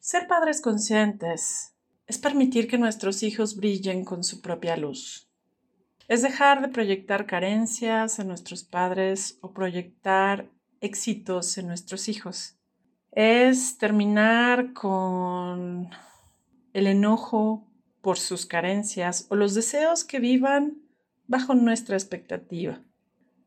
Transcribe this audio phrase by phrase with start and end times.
[0.00, 1.74] Ser padres conscientes
[2.06, 5.28] es permitir que nuestros hijos brillen con su propia luz.
[6.06, 10.48] Es dejar de proyectar carencias en nuestros padres o proyectar
[10.80, 12.56] éxitos en nuestros hijos.
[13.10, 15.90] Es terminar con
[16.72, 17.66] el enojo
[18.00, 20.78] por sus carencias o los deseos que vivan
[21.26, 22.80] bajo nuestra expectativa.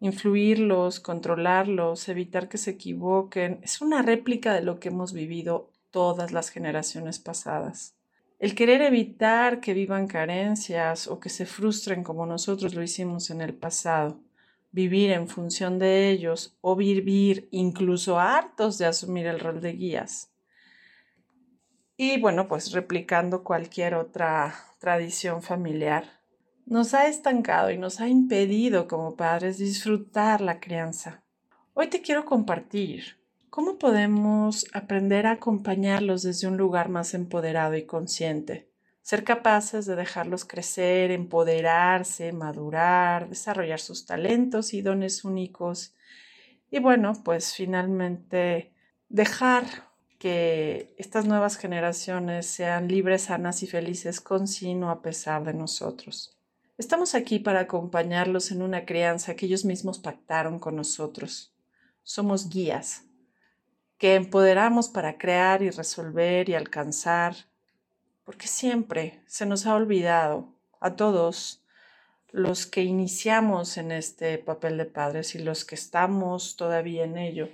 [0.00, 6.32] Influirlos, controlarlos, evitar que se equivoquen, es una réplica de lo que hemos vivido todas
[6.32, 7.94] las generaciones pasadas.
[8.38, 13.42] El querer evitar que vivan carencias o que se frustren como nosotros lo hicimos en
[13.42, 14.18] el pasado,
[14.72, 20.32] vivir en función de ellos o vivir incluso hartos de asumir el rol de guías.
[21.98, 26.20] Y bueno, pues replicando cualquier otra tradición familiar,
[26.64, 31.22] nos ha estancado y nos ha impedido como padres disfrutar la crianza.
[31.74, 33.19] Hoy te quiero compartir
[33.50, 38.70] ¿Cómo podemos aprender a acompañarlos desde un lugar más empoderado y consciente?
[39.02, 45.96] Ser capaces de dejarlos crecer, empoderarse, madurar, desarrollar sus talentos y dones únicos.
[46.70, 48.72] Y bueno, pues finalmente
[49.08, 49.64] dejar
[50.20, 56.38] que estas nuevas generaciones sean libres, sanas y felices con sino a pesar de nosotros.
[56.78, 61.52] Estamos aquí para acompañarlos en una crianza que ellos mismos pactaron con nosotros.
[62.04, 63.09] Somos guías,
[64.00, 67.36] que empoderamos para crear y resolver y alcanzar,
[68.24, 71.62] porque siempre se nos ha olvidado a todos
[72.30, 77.50] los que iniciamos en este papel de padres y los que estamos todavía en ello,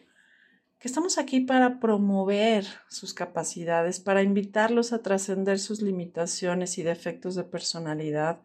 [0.79, 7.35] que estamos aquí para promover sus capacidades, para invitarlos a trascender sus limitaciones y defectos
[7.35, 8.39] de personalidad,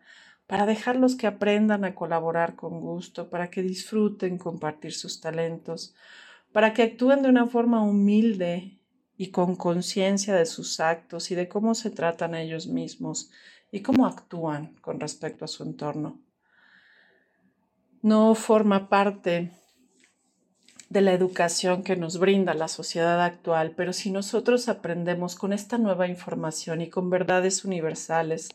[0.47, 5.93] para dejarlos que aprendan a colaborar con gusto, para que disfruten compartir sus talentos,
[6.51, 8.77] para que actúen de una forma humilde
[9.17, 13.31] y con conciencia de sus actos y de cómo se tratan ellos mismos
[13.71, 16.19] y cómo actúan con respecto a su entorno.
[18.01, 19.51] No forma parte
[20.89, 25.77] de la educación que nos brinda la sociedad actual, pero si nosotros aprendemos con esta
[25.77, 28.49] nueva información y con verdades universales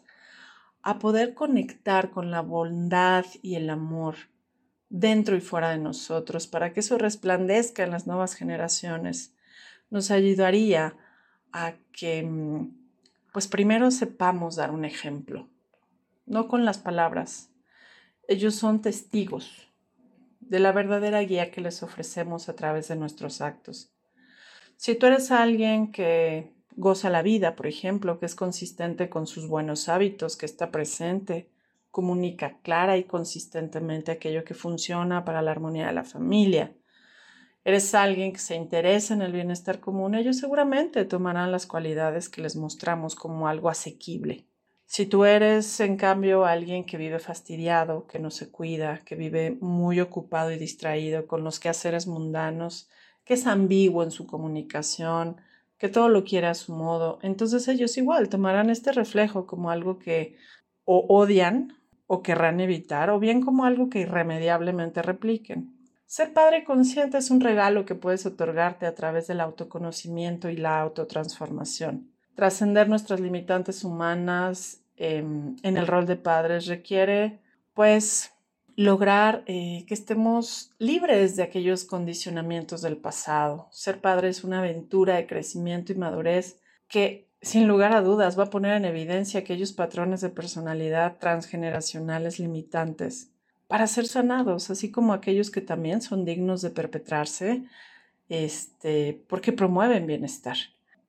[0.83, 4.17] a poder conectar con la bondad y el amor,
[4.89, 9.35] dentro y fuera de nosotros, para que eso resplandezca en las nuevas generaciones,
[9.91, 10.97] nos ayudaría
[11.53, 12.77] a que, mm,
[13.33, 15.49] pues primero sepamos dar un ejemplo,
[16.27, 17.51] no con las palabras.
[18.29, 19.69] Ellos son testigos
[20.41, 23.93] de la verdadera guía que les ofrecemos a través de nuestros actos.
[24.77, 29.49] Si tú eres alguien que goza la vida, por ejemplo, que es consistente con sus
[29.49, 31.49] buenos hábitos, que está presente,
[31.97, 36.77] comunica clara y consistentemente aquello que funciona para la armonía de la familia.
[37.65, 42.43] Eres alguien que se interesa en el bienestar común, ellos seguramente tomarán las cualidades que
[42.43, 44.45] les mostramos como algo asequible.
[44.85, 49.57] Si tú eres, en cambio, alguien que vive fastidiado, que no se cuida, que vive
[49.63, 52.91] muy ocupado y distraído con los quehaceres mundanos,
[53.25, 55.39] que es ambiguo en su comunicación,
[55.79, 59.99] que todo lo quiere a su modo, entonces ellos igual tomarán este reflejo como algo
[59.99, 60.37] que
[60.85, 61.76] o odian
[62.07, 65.77] o querrán evitar, o bien como algo que irremediablemente repliquen.
[66.07, 70.81] Ser padre consciente es un regalo que puedes otorgarte a través del autoconocimiento y la
[70.81, 72.13] autotransformación.
[72.37, 77.41] Trascender nuestras limitantes humanas em, en el rol de padres requiere,
[77.75, 78.33] pues,
[78.77, 83.69] lograr eh, que estemos libres de aquellos condicionamientos del pasado.
[83.73, 88.45] Ser padre es una aventura de crecimiento y madurez que sin lugar a dudas, va
[88.45, 93.31] a poner en evidencia aquellos patrones de personalidad transgeneracionales limitantes
[93.69, 97.63] para ser sanados, así como aquellos que también son dignos de perpetrarse,
[98.29, 100.57] este, porque promueven bienestar.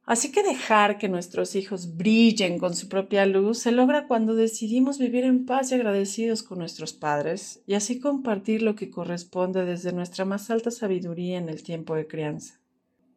[0.06, 5.00] Así que dejar que nuestros hijos brillen con su propia luz se logra cuando decidimos
[5.00, 9.92] vivir en paz y agradecidos con nuestros padres y así compartir lo que corresponde desde
[9.92, 12.60] nuestra más alta sabiduría en el tiempo de crianza.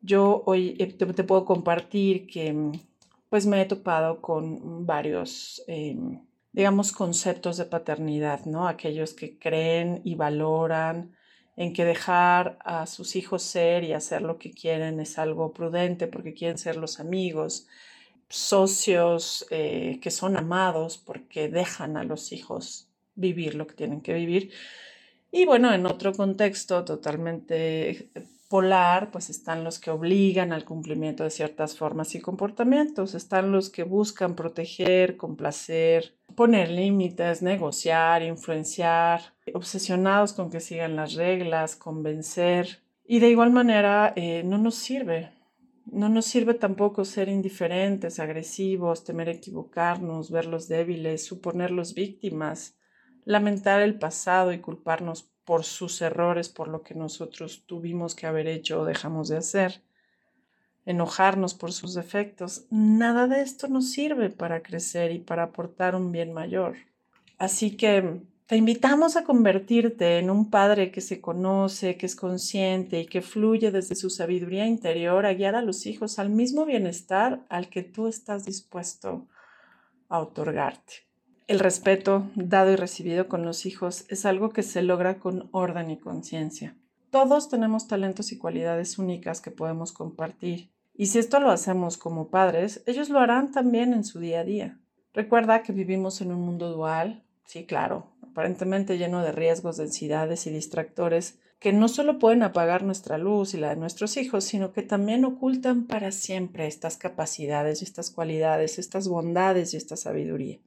[0.01, 2.73] Yo hoy eh, te puedo compartir que mm,
[3.31, 6.21] pues me he topado con varios, em,
[6.53, 8.69] digamos, conceptos de paternidad, ¿no?
[8.69, 11.17] Aquellos que creen y valoran
[11.57, 16.09] en que dejar a sus hijos ser y hacer lo que quieren es algo prudente
[16.09, 17.69] porque quieren ser los amigos,
[18.29, 24.15] socios eh, que son amados porque dejan a los hijos vivir lo que tienen que
[24.15, 24.53] vivir.
[25.33, 28.11] Y bueno, en otro contexto totalmente
[28.51, 33.71] polar, pues están los que obligan al cumplimiento de ciertas formas y comportamientos, están los
[33.71, 39.21] que buscan proteger, complacer, poner límites, negociar, influenciar,
[39.55, 42.83] obsesionados con que sigan las reglas, convencer.
[43.05, 45.31] Y de igual manera eh, no nos sirve,
[45.87, 52.77] No nos sirve tampoco ser indiferentes, agresivos, temer equivocarnos, verlos débiles, suponerlos víctimas,
[53.25, 58.47] lamentar el pasado y culparnos por sus errores, por lo que nosotros tuvimos que haber
[58.47, 59.83] hecho o dejamos de hacer,
[60.87, 62.67] enojarnos por sus defectos.
[62.71, 66.77] Nada de esto nos sirve para crecer y para aportar un bien mayor.
[67.37, 73.01] Así que te invitamos a convertirte en un padre que se conoce, que es consciente
[73.01, 77.45] y que fluye desde su sabiduría interior a guiar a los hijos al mismo bienestar
[77.49, 79.27] al que tú estás dispuesto
[80.09, 81.10] a otorgarte.
[81.51, 85.91] El respeto dado y recibido con los hijos es algo que se logra con orden
[85.91, 86.77] y conciencia.
[87.11, 90.71] Todos tenemos talentos y cualidades únicas que podemos compartir.
[90.95, 94.45] Y si esto lo hacemos como padres, ellos lo harán también en su día a
[94.45, 94.79] día.
[95.13, 100.51] Recuerda que vivimos en un mundo dual, sí, claro, aparentemente lleno de riesgos, densidades y
[100.51, 104.83] distractores que no solo pueden apagar nuestra luz y la de nuestros hijos, sino que
[104.83, 110.61] también ocultan para siempre estas capacidades estas cualidades, estas bondades y esta sabiduría.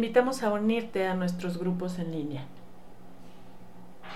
[0.00, 2.46] Invitamos a unirte a nuestros grupos en línea.